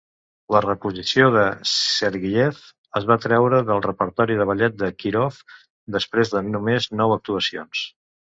La 0.53 0.59
reposició 0.65 1.25
de 1.35 1.43
Sergeyev 1.71 2.61
es 3.01 3.05
va 3.11 3.17
treure 3.25 3.59
del 3.67 3.83
repertori 3.87 4.39
del 4.41 4.51
Ballet 4.53 4.81
de 4.81 4.91
Kirov 5.05 5.39
després 5.99 6.35
de 6.35 6.45
només 6.49 6.91
nou 7.03 7.17
actuacions. 7.19 7.87